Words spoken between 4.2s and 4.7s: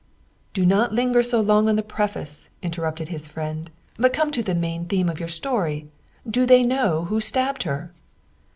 to the